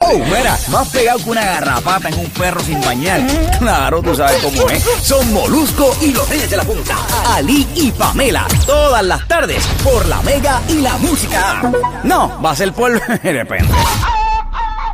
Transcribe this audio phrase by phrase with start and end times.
[0.00, 3.20] Oh, mira, más pegado que una garrapata en un perro sin bañar.
[3.58, 4.82] Claro, tú sabes cómo es.
[5.02, 6.96] Son Molusco y los Reyes de la Punta.
[7.34, 8.46] Ali y Pamela.
[8.64, 11.60] Todas las tardes por la Mega y la Música.
[12.04, 12.92] No, va a ser por...
[13.22, 13.74] Depende.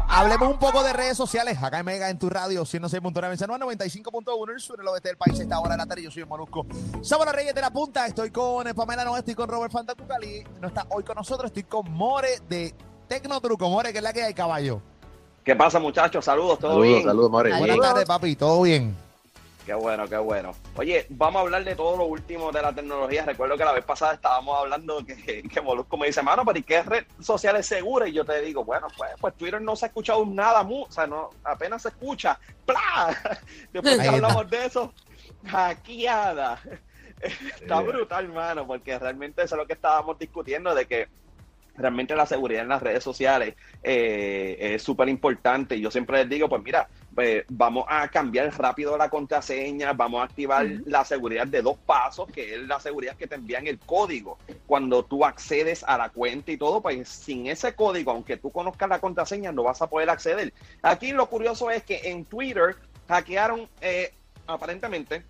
[0.08, 1.62] Hablemos un poco de redes sociales.
[1.62, 5.18] Acá en Mega en tu radio, 106.9 San Juan, 95.1 el sur, el oeste del
[5.18, 5.38] país.
[5.38, 6.66] Esta hora de la tarde, yo soy el Molusco.
[7.02, 8.06] Somos los Reyes de la Punta.
[8.06, 10.42] Estoy con Pamela No, estoy con Robert Fantacucali.
[10.62, 11.48] No está hoy con nosotros.
[11.48, 12.74] Estoy con More de
[13.06, 13.68] Tecnotruco.
[13.68, 14.80] More, que es la que hay, caballo.
[15.44, 16.24] ¿Qué pasa, muchachos?
[16.24, 17.04] Saludos, ¿todo Saludos, bien?
[17.04, 17.58] saludos, More.
[17.58, 18.34] Buenas tardes, papi.
[18.34, 18.96] ¿Todo bien?
[19.66, 20.52] Qué bueno, qué bueno.
[20.76, 23.24] Oye, vamos a hablar de todo lo último de la tecnología.
[23.26, 26.62] Recuerdo que la vez pasada estábamos hablando que, que Molusco me dice, mano, pero ¿y
[26.62, 28.08] qué red social es segura?
[28.08, 31.06] Y yo te digo, bueno, pues, pues Twitter no se ha escuchado nada, o sea,
[31.06, 32.38] no, apenas se escucha.
[32.66, 33.14] ¡Pla!
[33.70, 34.92] Después que hablamos de eso,
[35.46, 36.58] hackeada.
[37.60, 41.08] Está brutal, mano, porque realmente eso es lo que estábamos discutiendo, de que
[41.76, 45.78] realmente la seguridad en las redes sociales eh, es súper importante.
[45.80, 50.24] Yo siempre les digo, pues mira, pues, vamos a cambiar rápido la contraseña, vamos a
[50.24, 54.38] activar la seguridad de dos pasos, que es la seguridad que te envían el código.
[54.66, 58.88] Cuando tú accedes a la cuenta y todo, pues sin ese código, aunque tú conozcas
[58.88, 60.52] la contraseña, no vas a poder acceder.
[60.82, 62.76] Aquí lo curioso es que en Twitter
[63.08, 64.12] hackearon eh,
[64.46, 65.22] aparentemente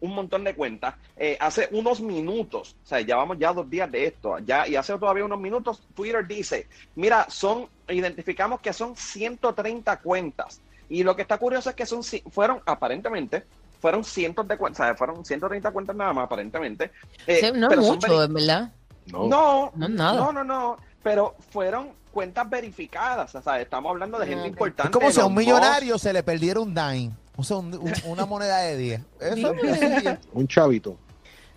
[0.00, 3.90] un montón de cuentas eh, hace unos minutos, o sea, ya vamos ya dos días
[3.90, 8.94] de esto, ya y hace todavía unos minutos Twitter dice, mira, son identificamos que son
[8.96, 13.44] 130 cuentas y lo que está curioso es que son fueron aparentemente
[13.78, 16.90] fueron cientos de cuentas, o sea, fueron 130 cuentas nada más aparentemente.
[17.26, 18.72] eh, Sí, no pero es son mucho, en verdad.
[19.06, 19.26] No.
[19.28, 20.14] no, No nada.
[20.14, 24.48] no, no, no, pero fueron cuentas verificadas, o sea, estamos hablando de gente Ok.
[24.48, 24.88] importante.
[24.88, 27.12] Es como si a un millonario se le perdiera un dime.
[27.36, 29.00] O sea, un- un- una moneda de 10.
[29.20, 30.16] Eso es sencillo.
[30.32, 30.96] Un chavito.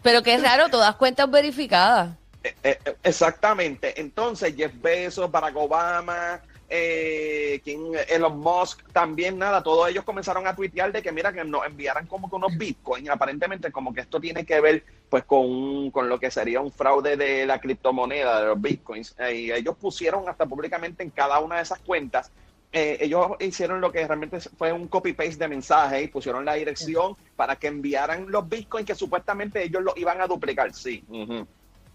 [0.04, 2.16] Pero qué raro, todas cuentas verificadas.
[2.44, 4.00] Eh, eh, exactamente.
[4.00, 7.82] Entonces, Jeff Bezos, Barack Obama, eh, ¿quién?
[8.08, 12.06] Elon Musk, también nada, todos ellos comenzaron a tuitear de que mira que nos enviaran
[12.08, 16.08] como que unos bitcoins, aparentemente como que esto tiene que ver pues con, un- con
[16.08, 20.30] lo que sería un fraude de la criptomoneda, de los bitcoins, Eh, y ellos pusieron
[20.30, 22.32] hasta públicamente en cada una de esas cuentas,
[22.72, 27.16] eh, ellos hicieron lo que realmente fue un copy-paste de mensaje y pusieron la dirección
[27.36, 31.04] para que enviaran los bitcoins que supuestamente ellos los iban a duplicar, sí.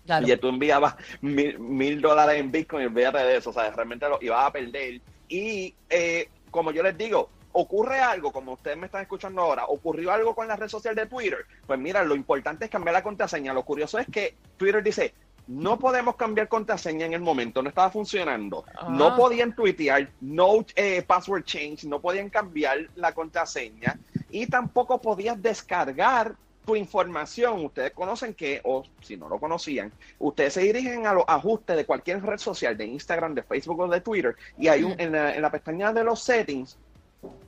[0.04, 0.26] Claro.
[0.28, 4.18] Y tú enviabas mil, mil dólares en Bitcoin, olvídate de eso, o sea, realmente lo
[4.20, 5.00] ibas a perder.
[5.28, 10.12] Y eh, como yo les digo, ocurre algo, como ustedes me están escuchando ahora, ocurrió
[10.12, 11.46] algo con la red social de Twitter.
[11.66, 13.54] Pues mira, lo importante es cambiar la contraseña.
[13.54, 15.14] Lo curioso es que Twitter dice,
[15.47, 18.65] no podemos cambiar contraseña en el momento, no estaba funcionando.
[18.88, 23.99] No podían tuitear, no eh, password change, no podían cambiar la contraseña
[24.31, 26.34] y tampoco podías descargar
[26.65, 27.65] tu información.
[27.65, 31.84] Ustedes conocen que, o si no lo conocían, ustedes se dirigen a los ajustes de
[31.84, 35.34] cualquier red social, de Instagram, de Facebook o de Twitter, y hay un, en, la,
[35.34, 36.78] en la pestaña de los settings,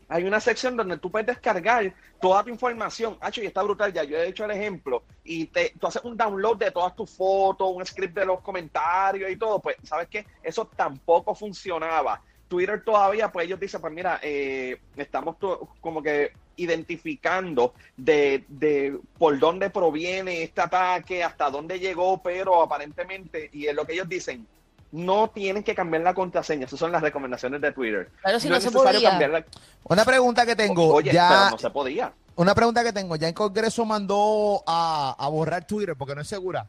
[0.08, 3.16] hay una sección donde tú puedes descargar toda tu información.
[3.20, 6.16] Hacho, y está brutal, ya yo he hecho el ejemplo, y te, tú haces un
[6.16, 10.26] download de todas tus fotos, un script de los comentarios y todo, pues, ¿sabes qué?
[10.42, 12.20] Eso tampoco funcionaba.
[12.48, 15.36] Twitter todavía, pues ellos dicen, pues mira, eh, estamos
[15.80, 23.50] como que identificando de, de por dónde proviene este ataque, hasta dónde llegó, pero aparentemente,
[23.52, 24.46] y es lo que ellos dicen,
[24.96, 26.64] no tienen que cambiar la contraseña.
[26.66, 28.10] Esas son las recomendaciones de Twitter.
[28.22, 29.10] Claro, si no es se necesario podía.
[29.10, 29.44] cambiar la-
[29.84, 30.94] Una pregunta que tengo.
[30.94, 32.12] Oye, ya, pero no se podía.
[32.36, 33.16] Una pregunta que tengo.
[33.16, 36.66] Ya el Congreso mandó a, a borrar Twitter porque no es segura.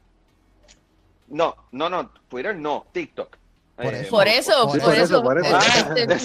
[1.29, 3.35] No, no, no, Twitter no, TikTok.
[3.75, 4.09] Por Eh, eso.
[4.09, 5.24] Por eso, Por por, eso, eso.
[5.24, 5.57] por eso.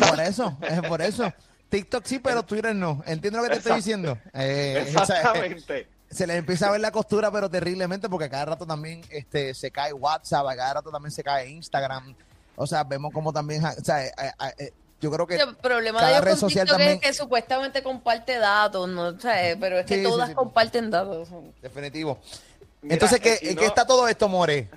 [0.08, 1.32] Por eso, es por eso.
[1.68, 3.02] TikTok sí, pero Twitter no.
[3.06, 4.18] Entiendo lo que te estoy diciendo.
[4.34, 5.88] Eh, Exactamente.
[6.12, 9.54] Se les empieza a ver la costura, pero terriblemente, porque a cada rato también este,
[9.54, 12.14] se cae WhatsApp, a cada rato también se cae Instagram.
[12.56, 15.98] O sea, vemos como también, o sea, eh, eh, eh, yo creo que El problema
[15.98, 19.08] cada de ellos red con social TikTok también- es que supuestamente comparte datos, ¿no?
[19.08, 20.34] O sea, pero es que Sí, todas sí.
[20.34, 21.28] comparten datos.
[21.60, 22.18] definitivo.
[22.82, 24.68] Mira, Entonces, ¿qué, eh, y ¿en no- qué está todo esto, More?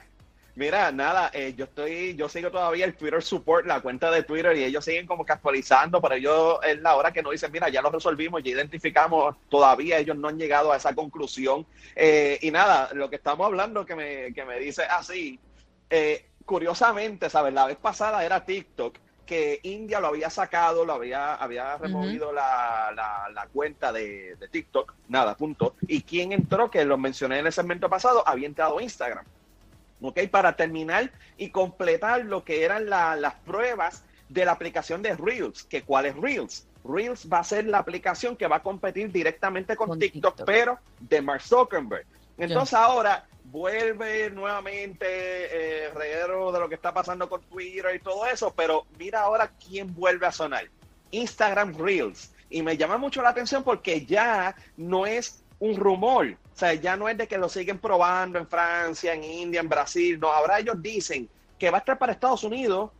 [0.57, 4.55] Mira, nada, eh, yo estoy, yo sigo todavía el Twitter Support, la cuenta de Twitter,
[4.55, 7.67] y ellos siguen como que actualizando, pero ellos es la hora que nos dicen, mira,
[7.67, 11.65] ya lo resolvimos, ya identificamos, todavía ellos no han llegado a esa conclusión.
[11.93, 15.37] Eh, y nada, lo que estamos hablando que me, que me dice así,
[15.89, 17.53] eh, curiosamente, ¿sabes?
[17.53, 22.93] La vez pasada era TikTok, que India lo había sacado, lo había, había removido la,
[22.95, 25.75] la- la cuenta de, de TikTok, nada, punto.
[25.87, 29.25] Y quien entró, que lo mencioné en el segmento pasado, había entrado Instagram.
[30.07, 30.19] ¿Ok?
[30.29, 35.63] Para terminar y completar lo que eran la- las pruebas de la aplicación de Reels,
[35.63, 36.67] que cuál es Reels.
[36.83, 40.45] Reels va a ser la aplicación que va a competir directamente con, Con TikTok, TikTok.
[40.45, 42.05] pero de Mark Zuckerberg.
[42.37, 48.25] Entonces ahora vuelve nuevamente eh, reguero de lo que está pasando con Twitter y todo
[48.25, 50.67] eso, pero mira ahora quién vuelve a sonar.
[51.11, 52.31] Instagram Reels.
[52.49, 56.27] Y me llama mucho la atención porque ya no es un rumor.
[56.27, 59.69] O sea, ya no es de que lo siguen probando en Francia, en India, en
[59.69, 60.19] Brasil.
[60.19, 61.27] No, ahora ellos dicen
[61.59, 62.91] que va a estar para Estados Unidos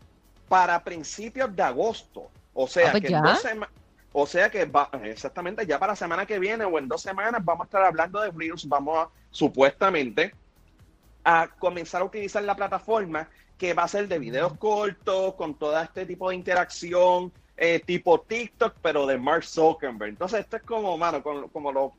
[0.49, 2.29] para principios de agosto.
[2.53, 3.21] O sea, Ah, pues que en ya.
[3.21, 3.69] dos sema-
[4.17, 7.43] o sea que va, exactamente ya para la semana que viene o en dos semanas
[7.43, 10.33] vamos a estar hablando de Reels, vamos a supuestamente
[11.23, 13.27] a comenzar a utilizar la plataforma
[13.57, 18.19] que va a ser de videos cortos, con todo este tipo de interacción, eh, tipo
[18.21, 20.09] TikTok, pero de Mark Zuckerberg.
[20.09, 21.93] Entonces, esto es como, mano, como, como lo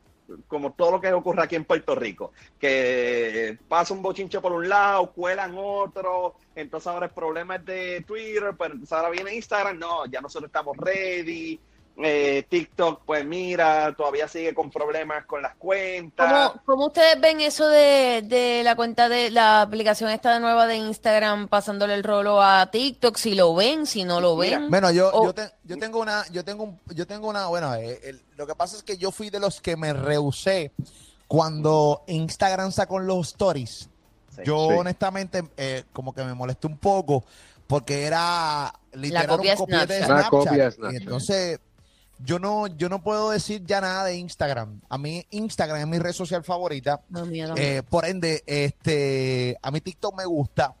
[0.47, 4.67] como todo lo que ocurre aquí en Puerto Rico, que pasa un bochinche por un
[4.67, 10.05] lado, cuelan otro, entonces ahora el problema es de Twitter, pero ahora viene Instagram, no,
[10.05, 11.59] ya nosotros estamos ready,
[12.03, 16.31] eh, TikTok, pues mira, todavía sigue con problemas con las cuentas.
[16.51, 20.75] ¿Cómo, cómo ustedes ven eso de, de la cuenta de la aplicación esta nueva de
[20.75, 23.17] Instagram pasándole el rolo a TikTok?
[23.17, 24.69] Si lo ven, si no lo Mira, ven.
[24.69, 27.73] Bueno, yo, O- yo, te- yo tengo una, yo tengo un, yo tengo una, bueno,
[27.75, 30.71] eh, el- lo que pasa es que yo fui de los que me rehusé
[31.27, 33.89] cuando Instagram sacó los stories.
[34.35, 34.41] Sí.
[34.45, 34.75] yo Sí.
[34.77, 37.23] honestamente eh, como que me molesté un poco
[37.65, 40.73] porque era literal copia un copia de Y Snapchat.
[40.93, 41.59] entonces
[42.19, 44.81] yo no, yo no puedo decir ya nada de Instagram.
[44.89, 47.01] A mí Instagram es mi red social favorita.
[47.09, 47.77] No, mía, también.
[47.77, 50.75] Eh, por ende, este, a mí TikTok me gusta,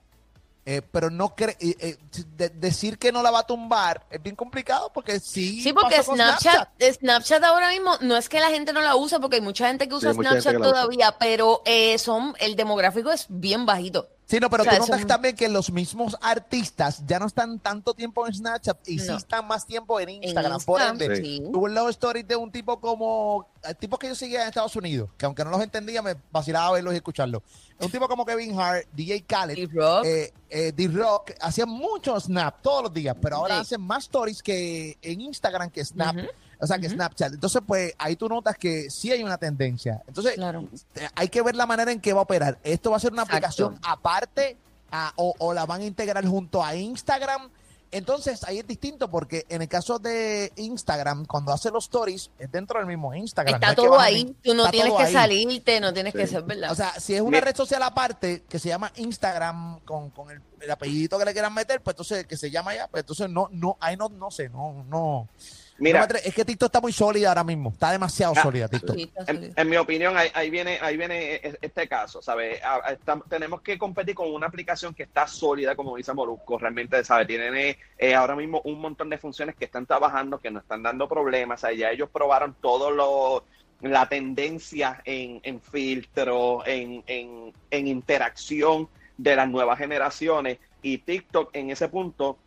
[0.65, 1.97] eh, pero no cre eh, eh,
[2.35, 5.61] de- decir que no la va a tumbar es bien complicado porque sí.
[5.61, 9.37] Sí, porque Snapchat, Snapchat ahora mismo no es que la gente no la usa, porque
[9.37, 10.71] hay mucha gente que usa gente Snapchat que la usa.
[10.73, 14.09] todavía, pero eh, son el demográfico es bien bajito.
[14.29, 17.59] Sí, no, pero O sea, tú notas también que los mismos artistas ya no están
[17.59, 20.59] tanto tiempo en Snapchat y sí están más tiempo en En Instagram.
[20.65, 21.41] Por ende, sí.
[21.51, 25.09] tuve los stories de un tipo como eh, tipos que yo seguía en Estados Unidos,
[25.17, 27.41] que aunque no los entendía, me vacilaba verlos y escucharlos.
[27.79, 30.05] Un tipo como Kevin Hart, DJ Khaled, D-Rock.
[30.05, 33.61] eh, eh, D-Rock, hacían muchos snap todos los días, pero ahora Sí.
[33.61, 36.17] hacen más stories que en Instagram que Snap,
[36.59, 36.89] o sea, que.
[36.89, 37.33] Snapchat.
[37.33, 40.01] Entonces, pues ahí tú notas que sí hay una tendencia.
[40.07, 40.67] Entonces, Claro.
[41.15, 42.57] hay que ver la manera en que va a operar.
[42.63, 43.37] Esto va a ser una Exacto.
[43.37, 44.57] aplicación aparte
[44.91, 47.49] a- o, o la van a integrar junto a Instagram.
[47.89, 52.51] Entonces ahí es distinto porque en el caso de Instagram, cuando hace los stories, es
[52.51, 53.55] dentro del mismo Instagram.
[53.55, 55.13] Está no es que todo ahí, tú no tienes que ahí.
[55.13, 56.69] salirte, no tienes que ser, ¿verdad?
[56.73, 60.41] O sea, si es una red social aparte que se llama Instagram con, con el,
[60.59, 63.47] el apellidito que le quieran meter, pues entonces que se llama ya, pues entonces no,
[63.53, 65.29] no, ahí no, no sé, no, no.
[65.79, 68.95] Mira, es que TikTok está muy sólida ahora mismo, está demasiado Ah, sólida TikTok.
[68.95, 69.11] Sí,
[69.55, 72.59] En, mi opinión, ahí, ahí viene, ahí viene e- este caso, ¿sabes?
[72.63, 72.95] A-
[73.29, 77.27] tenemos que competir con una aplicación que está sólida, como dice Molusco, realmente, ¿sabes?
[77.27, 81.07] Tienen eh, ahora mismo un montón de funciones que están trabajando, que no están dando
[81.07, 83.43] problemas, ya ellos probaron todo lo
[83.81, 91.51] la tendencia en, en filtro, en, en, en interacción de las nuevas generaciones y TikTok
[91.53, 92.37] en ese punto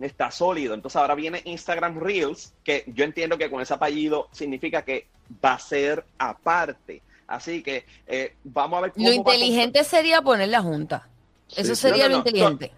[0.00, 0.74] está sólido.
[0.74, 5.06] Entonces ahora viene Instagram Reels, que yo entiendo que con ese apellido significa que
[5.44, 7.02] va a ser aparte.
[7.26, 11.08] Así que eh, vamos a ver cómo Lo inteligente sería poner la junta.
[11.56, 11.82] Eso Sí.
[11.82, 12.72] sería No, no, lo inteligente.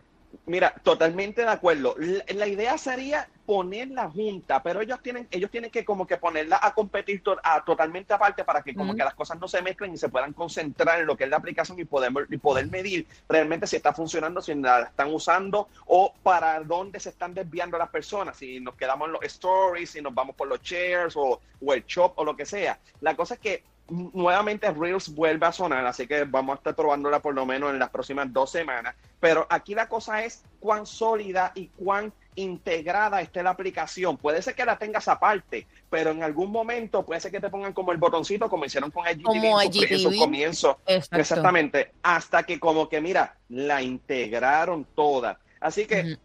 [0.47, 1.95] Mira, totalmente de acuerdo.
[1.99, 6.17] La, la idea sería poner la junta, pero ellos tienen, ellos tienen que como que
[6.17, 9.61] ponerla a competir to- a, totalmente aparte para que como que las cosas no se
[9.63, 12.67] mezclen y se puedan concentrar en lo que es la aplicación y poder, y poder
[12.69, 17.77] medir realmente si está funcionando, si la están usando o para dónde se están desviando
[17.79, 21.41] las personas, si nos quedamos en los stories, si nos vamos por los shares o,
[21.65, 22.79] o el shop o lo que sea.
[23.01, 27.21] La cosa es que nuevamente Reels vuelve a sonar, así que vamos a estar probándola
[27.21, 28.95] por lo menos en las próximas dos semanas.
[29.21, 34.17] Pero aquí la cosa es cuán sólida y cuán integrada esté la aplicación.
[34.17, 37.73] Puede ser que la tengas aparte, pero en algún momento puede ser que te pongan
[37.73, 40.19] como el botoncito, como hicieron con IGTV Como en, su, en su IGTV.
[40.19, 40.79] comienzo.
[40.87, 41.21] Exacto.
[41.21, 41.93] Exactamente.
[42.03, 45.39] Hasta que como que, mira, la integraron toda.
[45.61, 46.19] Así que.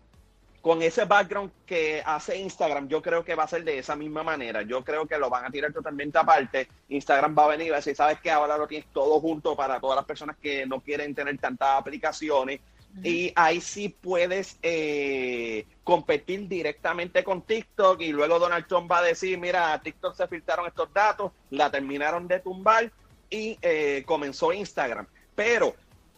[0.61, 4.23] Con ese background que hace Instagram, yo creo que va a ser de esa misma
[4.23, 4.63] manera.
[4.63, 6.67] Yo creo que lo van a tirar totalmente aparte.
[6.89, 9.55] Instagram va a venir y va a decir, sabes que ahora lo tienes todo junto
[9.55, 12.59] para todas las personas que no quieren tener tantas aplicaciones.
[13.03, 19.03] Y ahí sí puedes eh, competir directamente con TikTok y luego Donald Trump va a
[19.03, 22.91] decir, mira, TikTok se filtraron estos datos, la terminaron de tumbar
[23.29, 25.05] y eh, comenzó Instagram.
[25.35, 25.75] Pero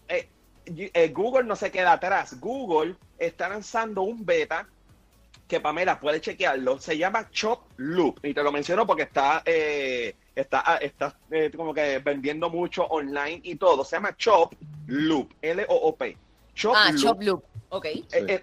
[0.08, 0.30] eh,
[0.78, 2.40] eh, Google no se queda atrás.
[2.40, 4.68] Google está lanzando un beta
[5.48, 6.80] que Pamela puede chequearlo.
[6.80, 8.24] Se llama Chop Loop.
[8.24, 12.84] Y te lo menciono porque está, eh, está, ah, está eh, como que vendiendo mucho
[12.86, 13.84] online y todo.
[13.84, 14.54] Se llama Chop
[14.88, 15.34] Loop.
[15.42, 16.18] L-O-O-P.
[16.54, 17.02] Chop Ah, Loop.
[17.02, 17.44] Chop Loop.
[17.70, 17.86] Ok.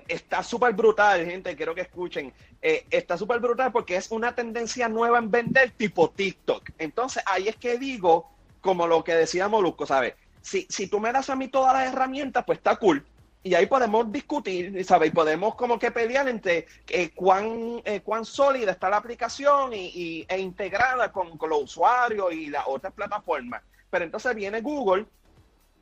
[0.09, 1.55] Está súper brutal, gente.
[1.57, 2.33] Quiero que escuchen.
[2.61, 6.71] Está súper brutal porque es una tendencia nueva en vender tipo TikTok.
[6.79, 8.29] Entonces, ahí es que digo,
[8.61, 10.15] como lo que decía Molusco, ¿sabes?
[10.47, 13.05] Si, si tú me das a mí todas las herramientas, pues está cool.
[13.43, 15.11] Y ahí podemos discutir, ¿sabes?
[15.13, 20.27] Podemos como que pelear entre eh, cuán, eh, cuán sólida está la aplicación y, y-
[20.29, 23.63] e integrada con, con los usuarios y las otras plataformas.
[23.91, 25.07] Pero entonces viene Google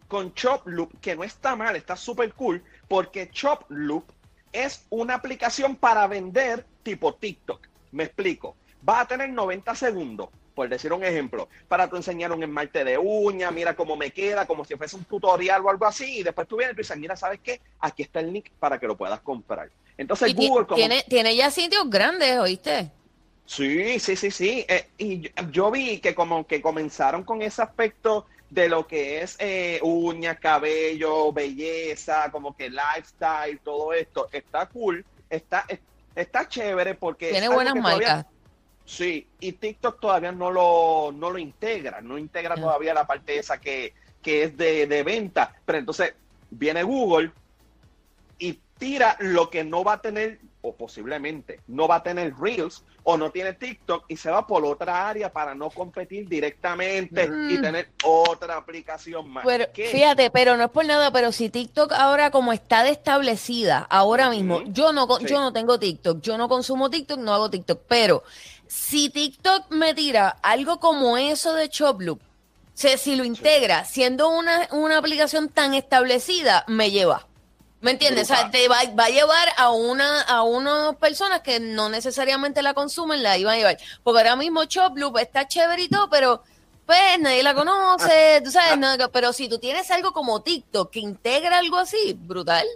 [0.09, 4.05] con Chop Loop, que no está mal, está súper cool, porque Chop Loop
[4.53, 7.67] es una aplicación para vender tipo TikTok.
[7.93, 8.57] Me explico.
[8.87, 12.97] Va a tener 90 segundos, por decir un ejemplo, para tú enseñar un esmalte de
[12.97, 16.47] uña, mira cómo me queda, como si fuese un tutorial o algo así, y después
[16.47, 17.61] tú vienes y dices, mira, ¿sabes qué?
[17.81, 19.69] Aquí está el link para que lo puedas comprar.
[19.99, 20.77] Entonces Y Google como...
[20.77, 22.91] tiene, tiene ya sitios grandes, ¿oíste?
[23.47, 24.65] Sí, sí, sí, sí.
[24.69, 29.21] Eh, y yo, yo vi que como que comenzaron con ese aspecto de lo que
[29.23, 34.29] es eh, uñas, cabello, belleza, como que lifestyle, todo esto.
[34.33, 35.81] Está cool, está, es-
[36.15, 37.31] está chévere porque...
[37.33, 38.27] Tiene buenas todavía- marcas.
[38.85, 42.61] Sí, y TikTok todavía no lo, no lo integra, no integra Ya.
[42.63, 45.55] todavía la parte esa que, que es de, de venta.
[45.65, 46.15] Pero entonces
[46.51, 47.33] viene Google
[48.39, 52.85] y tira lo que no va a tener, o posiblemente no va a tener Reels,
[53.05, 57.57] o no tiene TikTok, y se va por otra área para no competir directamente y
[57.59, 57.61] Mm.
[57.61, 59.45] tener otra aplicación más.
[59.47, 59.87] Pero ¿Qué?
[59.87, 64.29] fíjate, pero no es por nada, pero si TikTok ahora como está de establecida, ahora
[64.31, 65.27] mismo, yo no Sí.
[65.27, 68.25] yo no tengo TikTok, yo no consumo TikTok, no hago TikTok, pero
[68.67, 72.21] si TikTok me tira algo como eso de Choploop,
[72.75, 77.27] si, si lo integra siendo una, una aplicación tan establecida, me lleva.
[77.81, 78.31] ¿Me entiendes?
[78.31, 82.63] O sea, te va, va a llevar a una a unas personas que no necesariamente
[82.63, 83.79] la consumen, la iban a llevar.
[84.03, 86.43] Porque ahora mismo Choploop está chévere y todo, pero
[86.87, 91.01] pues nadie la conoce, tú sabes, no, pero si tú tienes algo como TikTok que
[91.01, 92.67] integra algo así, brutal.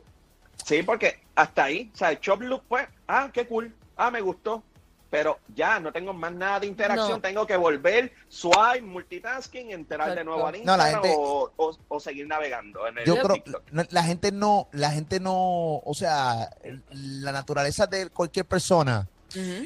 [0.64, 4.20] Sí, porque hasta ahí, o sea, el Chop Loop, pues, ah, qué cool, ah, me
[4.20, 4.62] gustó,
[5.10, 7.20] pero ya no tengo más nada de interacción, No.
[7.20, 10.66] tengo que volver, swipe, multitasking, entrar de nuevo a Exacto.
[10.70, 13.62] No, la Instagram gente- o, o- o seguir navegando en el Yo creo TikTok.
[13.72, 16.50] la, la gente no, la gente no, o sea,
[16.90, 19.08] la naturaleza de cualquier persona,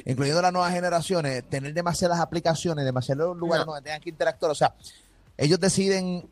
[0.05, 3.73] incluyendo las nuevas generaciones, tener demasiadas aplicaciones, demasiados lugares No.
[3.73, 4.73] donde tengan que interactuar, o sea,
[5.37, 6.29] ellos deciden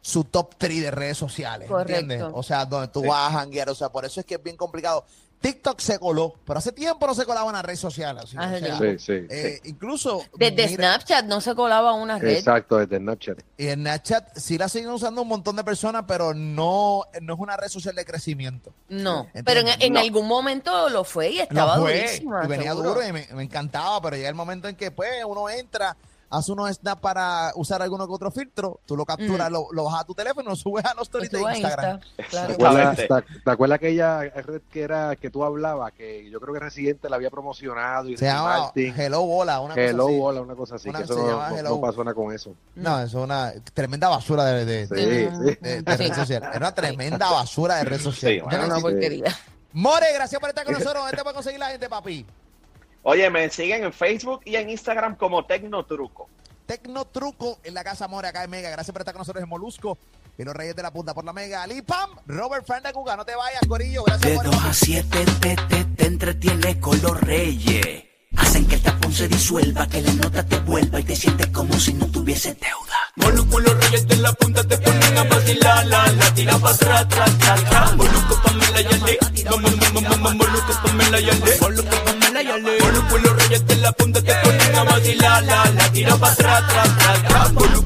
[0.00, 1.92] su top 3 de redes sociales, Correcto.
[1.98, 2.28] ¿entiendes?
[2.34, 3.08] O sea, donde tú Sí.
[3.08, 5.04] vas a janguear, o sea, por eso es que es bien complicado.
[5.44, 8.24] TikTok se coló, pero hace tiempo no se colaba en las redes sociales.
[8.24, 8.98] así, Hace o sea, tiempo.
[8.98, 9.26] Sí, sí.
[9.28, 12.38] eh, incluso Desde mira, Snapchat no se colaba una red.
[12.38, 13.38] Exacto, desde Snapchat.
[13.58, 17.38] y en Snapchat sí la siguen usando un montón de personas, pero no, no es
[17.40, 18.72] una red social de crecimiento.
[18.88, 20.00] No, pero en, en No.
[20.00, 22.44] algún momento lo fue y estaba No fue, durísima.
[22.44, 22.88] y venía seguro.
[22.94, 25.94] duro y me, me encantaba, pero llega el momento en que pues uno entra,
[26.30, 30.00] hace unos snaps para usar alguno que otro filtro, tú lo capturas, lo, lo bajas
[30.00, 32.00] a tu teléfono, lo subes a los Lo stories de Instagram.
[32.00, 32.54] Insta, ¿Te claro.
[32.54, 35.92] acuerdas, te- te acuerdas aquella red que era que tú hablabas?
[35.92, 38.94] Que yo creo que Residente la había promocionado y Se Ricky llama Martin.
[39.00, 40.18] Hello Bola, una Hello cosa así.
[40.20, 40.88] Bola, una cosa así.
[40.88, 41.68] Una- que eso se no, llama no- Hello.
[41.70, 42.54] no pasó nada con eso.
[42.74, 45.58] No, eso es una tremenda basura de, de, Sí, de- sí.
[45.60, 46.42] de- de red social.
[46.42, 48.32] Era una tremenda basura de red social.
[48.32, 49.36] Sí, bueno, Una porquería.
[49.72, 51.02] More, gracias por estar con nosotros.
[51.02, 52.24] ¿Dónde te puede conseguir la gente, papi?
[53.04, 56.28] Oye, me siguen en Facebook y en Instagram como Tecnotruco.
[56.66, 58.70] Tecno Truco en la casa More, acá en Mega.
[58.70, 59.98] Gracias por estar con nosotros en Molusco
[60.38, 61.62] y los Reyes de la Punta por la Mega.
[61.62, 64.02] Ali Pam, Robert Cuga, no te vayas, Corillo.
[64.04, 68.04] Gracias De por 2 a 7 te, te, te entretiene con los reyes.
[68.36, 71.78] Hacen que el tapón se disuelva, que la nota te vuelva y te sientes como
[71.78, 72.96] si no tuviese deuda.
[73.16, 77.06] Moluco, los reyes de la punta te ponen a vacilar, la, la tira pa' atrás,
[77.08, 77.96] tras, tras, tras.
[77.96, 79.18] Moluco, Pamela y Ale,
[79.50, 81.56] Mo- mo- mo- mo- mo- Moluco, Pamela y Ale,
[83.84, 87.83] la punta te ponen a vacilar, la, la tira para atrás, atrás, atrás.